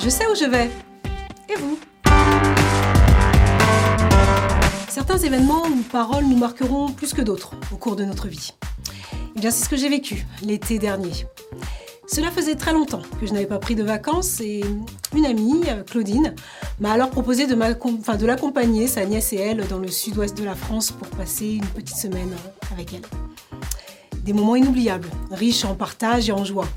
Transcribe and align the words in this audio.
Je 0.00 0.10
sais 0.10 0.26
où 0.28 0.34
je 0.36 0.44
vais. 0.44 0.70
Et 1.48 1.56
vous? 1.56 1.76
Certains 4.88 5.18
événements 5.18 5.66
ou 5.66 5.82
paroles 5.90 6.24
nous 6.24 6.36
marqueront 6.36 6.92
plus 6.92 7.12
que 7.12 7.20
d'autres 7.20 7.54
au 7.72 7.76
cours 7.76 7.96
de 7.96 8.04
notre 8.04 8.28
vie. 8.28 8.54
Eh 9.36 9.40
bien, 9.40 9.50
c'est 9.50 9.64
ce 9.64 9.68
que 9.68 9.76
j'ai 9.76 9.88
vécu 9.88 10.24
l'été 10.42 10.78
dernier. 10.78 11.26
Cela 12.06 12.30
faisait 12.30 12.54
très 12.54 12.72
longtemps 12.72 13.02
que 13.20 13.26
je 13.26 13.32
n'avais 13.32 13.46
pas 13.46 13.58
pris 13.58 13.74
de 13.74 13.82
vacances 13.82 14.40
et 14.40 14.62
une 15.16 15.26
amie, 15.26 15.64
Claudine, 15.90 16.34
m'a 16.78 16.92
alors 16.92 17.10
proposé 17.10 17.48
de 17.48 18.24
l'accompagner, 18.24 18.86
sa 18.86 19.04
nièce 19.04 19.32
et 19.32 19.36
elle, 19.36 19.66
dans 19.66 19.78
le 19.78 19.88
sud-ouest 19.88 20.38
de 20.38 20.44
la 20.44 20.54
France 20.54 20.92
pour 20.92 21.08
passer 21.08 21.54
une 21.54 21.66
petite 21.66 21.96
semaine 21.96 22.30
avec 22.72 22.94
elle. 22.94 23.02
Des 24.22 24.32
moments 24.32 24.56
inoubliables, 24.56 25.08
riches 25.32 25.64
en 25.64 25.74
partage 25.74 26.28
et 26.28 26.32
en 26.32 26.44
joie. 26.44 26.68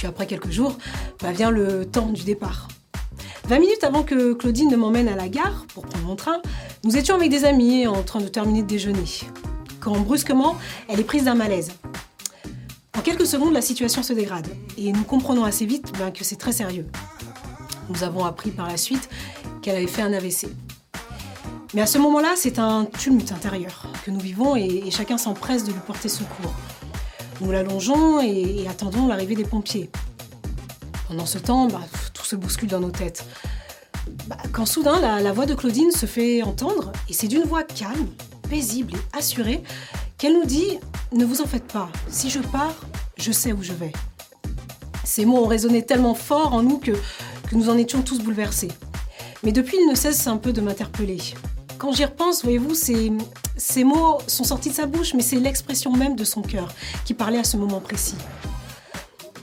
Puis 0.00 0.06
après 0.06 0.26
quelques 0.26 0.50
jours, 0.50 0.78
bah 1.20 1.30
vient 1.30 1.50
le 1.50 1.84
temps 1.84 2.06
du 2.06 2.24
départ. 2.24 2.68
20 3.48 3.58
minutes 3.58 3.84
avant 3.84 4.02
que 4.02 4.32
Claudine 4.32 4.70
ne 4.70 4.76
m'emmène 4.76 5.08
à 5.08 5.14
la 5.14 5.28
gare 5.28 5.66
pour 5.74 5.84
prendre 5.84 6.06
mon 6.06 6.16
train, 6.16 6.40
nous 6.84 6.96
étions 6.96 7.16
avec 7.16 7.28
des 7.28 7.44
amis 7.44 7.86
en 7.86 8.02
train 8.02 8.18
de 8.22 8.28
terminer 8.28 8.62
de 8.62 8.66
déjeuner. 8.66 9.04
Quand 9.78 10.00
brusquement, 10.00 10.56
elle 10.88 11.00
est 11.00 11.04
prise 11.04 11.24
d'un 11.24 11.34
malaise. 11.34 11.72
En 12.96 13.02
quelques 13.02 13.26
secondes, 13.26 13.52
la 13.52 13.60
situation 13.60 14.02
se 14.02 14.14
dégrade 14.14 14.48
et 14.78 14.90
nous 14.90 15.04
comprenons 15.04 15.44
assez 15.44 15.66
vite 15.66 15.92
ben, 15.98 16.10
que 16.10 16.24
c'est 16.24 16.36
très 16.36 16.52
sérieux. 16.52 16.86
Nous 17.90 18.02
avons 18.02 18.24
appris 18.24 18.52
par 18.52 18.68
la 18.68 18.78
suite 18.78 19.10
qu'elle 19.60 19.76
avait 19.76 19.86
fait 19.86 20.00
un 20.00 20.14
AVC. 20.14 20.46
Mais 21.74 21.82
à 21.82 21.86
ce 21.86 21.98
moment-là, 21.98 22.32
c'est 22.36 22.58
un 22.58 22.86
tumulte 22.86 23.32
intérieur 23.32 23.86
que 24.06 24.10
nous 24.10 24.20
vivons 24.20 24.56
et, 24.56 24.90
chacun 24.90 25.18
s'empresse 25.18 25.64
de 25.64 25.72
lui 25.72 25.80
porter 25.86 26.08
secours. 26.08 26.54
Nous 27.40 27.52
l'allongeons 27.52 28.20
et, 28.20 28.66
attendons 28.68 29.06
l'arrivée 29.06 29.34
des 29.34 29.44
pompiers. 29.44 29.90
Pendant 31.08 31.24
ce 31.24 31.38
temps, 31.38 31.68
bah, 31.68 31.80
tout 32.12 32.24
se 32.24 32.36
bouscule 32.36 32.68
dans 32.68 32.80
nos 32.80 32.90
têtes. 32.90 33.24
Bah, 34.26 34.36
quand 34.52 34.66
soudain, 34.66 35.00
la, 35.00 35.32
voix 35.32 35.46
de 35.46 35.54
Claudine 35.54 35.90
se 35.90 36.06
fait 36.06 36.42
entendre, 36.42 36.92
et 37.08 37.14
c'est 37.14 37.28
d'une 37.28 37.44
voix 37.44 37.62
calme, 37.62 38.08
paisible 38.48 38.94
et 38.94 39.18
assurée 39.18 39.62
qu'elle 40.18 40.34
nous 40.34 40.44
dit 40.44 40.78
Ne 41.12 41.24
vous 41.24 41.40
en 41.40 41.46
faites 41.46 41.66
pas, 41.66 41.88
si 42.08 42.28
je 42.28 42.40
pars, 42.40 42.76
je 43.16 43.32
sais 43.32 43.52
où 43.52 43.62
je 43.62 43.72
vais. 43.72 43.92
Ces 45.04 45.24
mots 45.24 45.44
ont 45.44 45.48
résonné 45.48 45.84
tellement 45.84 46.14
fort 46.14 46.52
en 46.52 46.62
nous 46.62 46.78
que, 46.78 46.92
nous 47.52 47.70
en 47.70 47.78
étions 47.78 48.02
tous 48.02 48.20
bouleversés. 48.20 48.70
Mais 49.42 49.50
depuis, 49.50 49.78
il 49.80 49.88
ne 49.88 49.94
cesse 49.94 50.26
un 50.26 50.36
peu 50.36 50.52
de 50.52 50.60
m'interpeller. 50.60 51.18
Quand 51.80 51.92
j'y 51.92 52.04
repense, 52.04 52.42
voyez-vous, 52.42 52.74
ces, 52.74 53.84
mots 53.84 54.18
sont 54.26 54.44
sortis 54.44 54.68
de 54.68 54.74
sa 54.74 54.84
bouche, 54.84 55.14
mais 55.14 55.22
c'est 55.22 55.36
l'expression 55.36 55.90
même 55.90 56.14
de 56.14 56.24
son 56.24 56.42
cœur 56.42 56.68
qui 57.06 57.14
parlait 57.14 57.38
à 57.38 57.44
ce 57.44 57.56
moment 57.56 57.80
précis. 57.80 58.16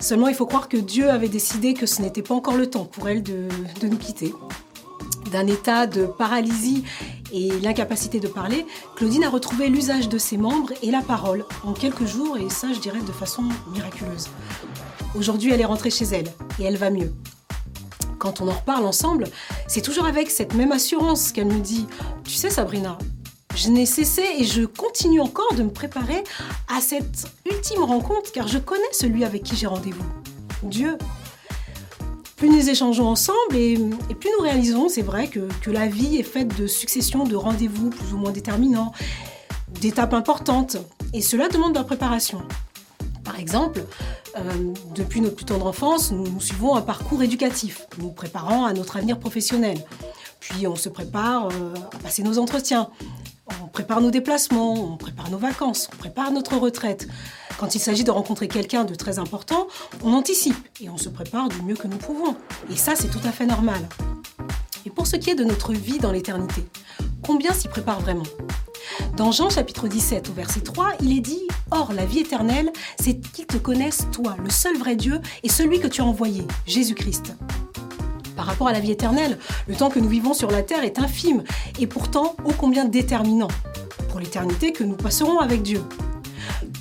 Seulement, 0.00 0.28
il 0.28 0.34
faut 0.34 0.44
croire 0.44 0.68
que 0.68 0.76
Dieu 0.76 1.08
avait 1.08 1.30
décidé 1.30 1.72
que 1.72 1.86
ce 1.86 2.02
n'était 2.02 2.20
pas 2.20 2.34
encore 2.34 2.58
le 2.58 2.68
temps 2.68 2.84
pour 2.84 3.08
elle 3.08 3.22
de, 3.22 3.48
de 3.80 3.88
nous 3.88 3.96
quitter. 3.96 4.34
D'un 5.32 5.46
état 5.46 5.86
de 5.86 6.04
paralysie 6.04 6.84
et 7.32 7.48
l'incapacité 7.62 8.20
de 8.20 8.28
parler, 8.28 8.66
Claudine 8.96 9.24
a 9.24 9.30
retrouvé 9.30 9.70
l'usage 9.70 10.10
de 10.10 10.18
ses 10.18 10.36
membres 10.36 10.74
et 10.82 10.90
la 10.90 11.00
parole 11.00 11.46
en 11.64 11.72
quelques 11.72 12.04
jours, 12.04 12.36
et 12.36 12.50
ça, 12.50 12.70
je 12.74 12.80
dirais, 12.80 13.00
de 13.00 13.12
façon 13.12 13.44
miraculeuse. 13.72 14.28
Aujourd'hui, 15.14 15.52
elle 15.52 15.62
est 15.62 15.64
rentrée 15.64 15.90
chez 15.90 16.04
elle 16.04 16.28
et 16.58 16.64
elle 16.64 16.76
va 16.76 16.90
mieux. 16.90 17.14
Quand 18.18 18.40
on 18.40 18.48
en 18.48 18.54
reparle 18.54 18.86
ensemble, 18.86 19.24
c'est 19.66 19.82
toujours 19.82 20.06
avec 20.06 20.30
cette 20.30 20.54
même 20.54 20.72
assurance 20.72 21.32
qu'elle 21.32 21.46
me 21.46 21.60
dit 21.60 21.86
Tu 22.24 22.32
sais, 22.32 22.50
Sabrina, 22.50 22.98
je 23.54 23.68
n'ai 23.70 23.86
cessé 23.86 24.22
et 24.38 24.44
je 24.44 24.64
continue 24.64 25.20
encore 25.20 25.54
de 25.54 25.62
me 25.62 25.70
préparer 25.70 26.22
à 26.68 26.80
cette 26.80 27.26
ultime 27.50 27.82
rencontre 27.82 28.32
car 28.32 28.48
je 28.48 28.58
connais 28.58 28.82
celui 28.92 29.24
avec 29.24 29.42
qui 29.42 29.56
j'ai 29.56 29.66
rendez-vous. 29.66 30.04
Dieu. 30.62 30.98
Plus 32.36 32.50
nous 32.50 32.68
échangeons 32.68 33.08
ensemble 33.08 33.56
et, 33.56 33.78
plus 34.20 34.28
nous 34.36 34.42
réalisons, 34.42 34.90
c'est 34.90 35.00
vrai, 35.00 35.28
que, 35.28 35.48
que 35.62 35.70
la 35.70 35.86
vie 35.86 36.18
est 36.18 36.22
faite 36.22 36.54
de 36.60 36.66
successions 36.66 37.24
de 37.24 37.34
rendez-vous 37.34 37.88
plus 37.88 38.12
ou 38.12 38.18
moins 38.18 38.30
déterminants, 38.30 38.92
d'étapes 39.80 40.12
importantes. 40.12 40.76
Et 41.14 41.22
cela 41.22 41.48
demande 41.48 41.72
de 41.72 41.78
la 41.78 41.84
préparation. 41.84 42.42
Par 43.24 43.40
exemple, 43.40 43.84
euh, 44.36 44.72
depuis 44.94 45.20
notre 45.20 45.36
plus 45.36 45.44
tendre 45.44 45.66
enfance, 45.66 46.12
nous, 46.12 46.28
nous, 46.28 46.40
suivons 46.40 46.76
un 46.76 46.82
parcours 46.82 47.22
éducatif, 47.22 47.86
nous 47.98 48.10
préparant 48.10 48.64
à 48.66 48.72
notre 48.72 48.96
avenir 48.96 49.18
professionnel. 49.18 49.78
Puis 50.40 50.66
on 50.66 50.76
se 50.76 50.88
prépare 50.88 51.48
euh, 51.48 51.74
à 51.94 51.98
passer 51.98 52.22
nos 52.22 52.38
entretiens, 52.38 52.90
on 53.62 53.68
prépare 53.68 54.00
nos 54.00 54.10
déplacements, 54.10 54.74
on 54.74 54.96
prépare 54.96 55.30
nos 55.30 55.38
vacances, 55.38 55.88
on 55.92 55.96
prépare 55.96 56.30
notre 56.32 56.56
retraite. 56.56 57.08
Quand 57.58 57.74
il 57.74 57.78
s'agit 57.78 58.04
de 58.04 58.10
rencontrer 58.10 58.48
quelqu'un 58.48 58.84
de 58.84 58.94
très 58.94 59.18
important, 59.18 59.68
on 60.04 60.12
anticipe 60.12 60.68
et 60.80 60.90
on 60.90 60.98
se 60.98 61.08
prépare 61.08 61.48
du 61.48 61.62
mieux 61.62 61.76
que 61.76 61.86
nous 61.86 61.96
pouvons. 61.96 62.36
Et 62.70 62.76
ça, 62.76 62.94
c'est 62.94 63.08
tout 63.08 63.20
à 63.24 63.30
fait 63.30 63.46
normal. 63.46 63.80
Et 64.84 64.90
pour 64.90 65.06
ce 65.06 65.16
qui 65.16 65.30
est 65.30 65.34
de 65.34 65.44
notre 65.44 65.72
vie 65.72 65.98
dans 65.98 66.12
l'éternité, 66.12 66.64
combien 67.24 67.52
s'y 67.52 67.68
prépare 67.68 68.00
vraiment? 68.00 68.26
Dans 69.16 69.32
Jean 69.32 69.48
chapitre 69.48 69.88
17 69.88 70.28
au 70.28 70.32
verset 70.32 70.60
3, 70.60 70.92
il 71.00 71.16
est 71.16 71.20
dit 71.20 71.45
Or, 71.72 71.92
la 71.92 72.04
vie 72.04 72.20
éternelle, 72.20 72.72
c'est 72.98 73.18
qu'ils 73.20 73.46
te 73.46 73.56
connaissent, 73.56 74.06
toi, 74.12 74.36
le 74.42 74.50
seul 74.50 74.76
vrai 74.78 74.94
Dieu, 74.94 75.20
et 75.42 75.48
celui 75.48 75.80
que 75.80 75.88
tu 75.88 76.00
as 76.00 76.04
envoyé, 76.04 76.46
Jésus-Christ. 76.64 77.34
Par 78.36 78.46
rapport 78.46 78.68
à 78.68 78.72
la 78.72 78.78
vie 78.78 78.92
éternelle, 78.92 79.38
le 79.66 79.74
temps 79.74 79.90
que 79.90 79.98
nous 79.98 80.08
vivons 80.08 80.32
sur 80.32 80.50
la 80.50 80.62
terre 80.62 80.84
est 80.84 81.00
infime 81.00 81.42
et 81.80 81.86
pourtant 81.86 82.36
ô 82.44 82.52
combien 82.56 82.84
déterminant 82.84 83.48
pour 84.10 84.20
l'éternité 84.20 84.72
que 84.72 84.84
nous 84.84 84.94
passerons 84.94 85.40
avec 85.40 85.62
Dieu. 85.62 85.82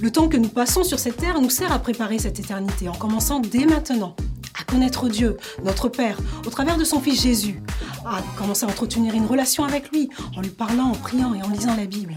Le 0.02 0.12
temps 0.12 0.28
que 0.28 0.38
nous 0.38 0.50
passons 0.50 0.84
sur 0.84 1.00
cette 1.00 1.18
terre 1.18 1.42
nous 1.42 1.50
sert 1.50 1.72
à 1.72 1.80
préparer 1.80 2.20
cette 2.20 2.40
éternité 2.40 2.88
en 2.88 2.94
commençant 2.94 3.40
dès 3.40 3.66
maintenant 3.66 4.16
à 4.60 4.64
connaître 4.66 5.10
Dieu, 5.10 5.38
notre 5.64 5.90
Père, 5.90 6.18
au 6.46 6.50
travers 6.50 6.78
de 6.78 6.84
son 6.84 7.00
Fils 7.00 7.22
Jésus, 7.22 7.62
à 8.06 8.22
commencer 8.38 8.66
à 8.66 8.70
entretenir 8.70 9.16
une 9.16 9.26
relation 9.26 9.64
avec 9.64 9.92
lui 9.92 10.10
en 10.38 10.42
lui 10.42 10.50
parlant, 10.50 10.92
en 10.92 10.96
priant 10.96 11.34
et 11.34 11.42
en 11.42 11.50
lisant 11.50 11.76
la 11.76 11.86
Bible. 11.86 12.16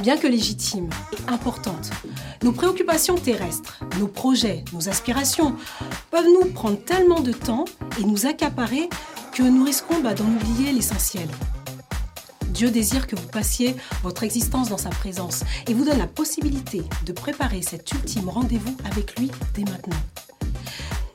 Bien 0.00 0.16
que 0.16 0.28
légitimes 0.28 0.90
et 1.12 1.32
importantes, 1.32 1.90
nos 2.44 2.52
préoccupations 2.52 3.16
terrestres, 3.16 3.80
nos 3.98 4.06
projets, 4.06 4.64
nos 4.72 4.88
aspirations 4.88 5.56
peuvent 6.12 6.28
nous 6.32 6.52
prendre 6.52 6.78
tellement 6.78 7.20
de 7.20 7.32
temps 7.32 7.64
et 7.98 8.04
nous 8.04 8.26
accaparer 8.26 8.88
que 9.32 9.42
nous 9.42 9.64
risquons 9.64 10.00
bah, 10.00 10.14
d'en 10.14 10.24
oublier 10.24 10.72
l'essentiel. 10.72 11.28
Dieu 12.50 12.70
désire 12.70 13.08
que 13.08 13.16
vous 13.16 13.26
passiez 13.26 13.74
votre 14.04 14.22
existence 14.22 14.68
dans 14.68 14.78
sa 14.78 14.90
présence 14.90 15.42
et 15.66 15.74
vous 15.74 15.84
donne 15.84 15.98
la 15.98 16.06
possibilité 16.06 16.82
de 17.04 17.12
préparer 17.12 17.62
cet 17.62 17.90
ultime 17.90 18.28
rendez-vous 18.28 18.76
avec 18.84 19.18
lui 19.18 19.32
dès 19.54 19.64
maintenant. 19.64 19.98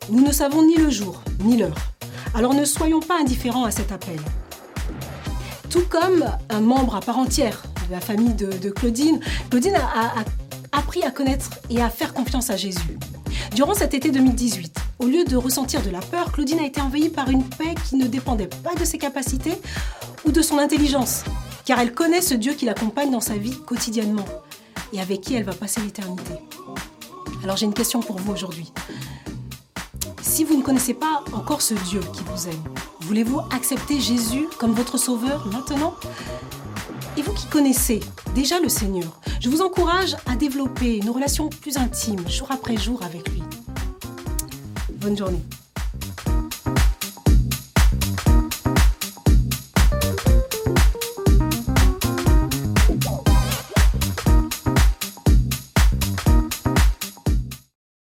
Nous 0.09 0.25
ne 0.25 0.31
savons 0.33 0.61
ni 0.61 0.75
le 0.75 0.89
jour 0.89 1.21
ni 1.39 1.55
l'heure, 1.55 1.93
alors 2.33 2.53
ne 2.53 2.65
soyons 2.65 2.99
pas 2.99 3.19
indifférents 3.19 3.63
à 3.63 3.71
cet 3.71 3.93
appel. 3.93 4.19
Tout 5.69 5.85
comme 5.89 6.25
un 6.49 6.59
membre 6.59 6.95
à 6.95 6.99
part 6.99 7.17
entière 7.17 7.63
la 7.93 8.01
famille 8.01 8.33
de, 8.33 8.69
Claudine, 8.71 9.19
Claudine 9.51 9.75
a, 9.75 10.21
a 10.21 10.23
appris 10.71 11.03
à 11.03 11.11
connaître 11.11 11.51
et 11.69 11.79
à 11.79 11.91
faire 11.91 12.11
confiance 12.13 12.49
à 12.49 12.57
Jésus. 12.57 12.97
Durant 13.55 13.75
cet 13.75 13.93
été 13.93 14.09
2018, 14.09 14.79
au 14.97 15.05
lieu 15.05 15.23
de 15.25 15.35
ressentir 15.35 15.83
de 15.83 15.91
la 15.91 15.99
peur, 15.99 16.31
Claudine 16.31 16.57
a 16.57 16.65
été 16.65 16.81
envahie 16.81 17.09
par 17.09 17.29
une 17.29 17.43
paix 17.43 17.75
qui 17.87 17.95
ne 17.97 18.07
dépendait 18.07 18.47
pas 18.47 18.73
de 18.73 18.83
ses 18.83 18.97
capacités 18.97 19.53
ou 20.25 20.31
de 20.31 20.41
son 20.41 20.57
intelligence, 20.57 21.23
car 21.65 21.79
elle 21.79 21.93
connaît 21.93 22.21
ce 22.21 22.33
Dieu 22.33 22.53
qui 22.53 22.65
l'accompagne 22.65 23.11
dans 23.11 23.19
sa 23.19 23.35
vie 23.35 23.59
quotidiennement 23.61 24.25
et 24.91 24.99
avec 24.99 25.21
qui 25.21 25.35
elle 25.35 25.43
va 25.43 25.53
passer 25.53 25.79
l'éternité. 25.81 26.33
Alors 27.43 27.57
j'ai 27.57 27.67
une 27.67 27.75
question 27.75 27.99
pour 27.99 28.17
vous 28.17 28.31
aujourd'hui. 28.31 28.73
Si 30.23 30.43
vous 30.43 30.57
ne 30.57 30.63
connaissez 30.63 30.95
pas 30.95 31.23
encore 31.33 31.61
ce 31.61 31.75
Dieu 31.75 31.99
qui 32.11 32.23
vous 32.23 32.47
aime, 32.47 32.63
voulez-vous 33.01 33.41
accepter 33.51 33.99
Jésus 33.99 34.47
comme 34.57 34.71
votre 34.71 34.97
sauveur 34.97 35.45
maintenant? 35.45 35.93
Et 37.15 37.21
vous 37.21 37.33
qui 37.33 37.45
connaissez 37.47 37.99
déjà 38.33 38.59
le 38.59 38.69
Seigneur, 38.69 39.19
je 39.39 39.49
vous 39.49 39.61
encourage 39.61 40.15
à 40.25 40.35
développer 40.35 40.97
une 40.97 41.11
relation 41.11 41.47
plus 41.49 41.77
intime 41.77 42.27
jour 42.27 42.47
après 42.51 42.75
jour 42.75 43.03
avec 43.03 43.29
lui. 43.29 43.43
Bonne 44.95 45.17
journée. 45.17 45.41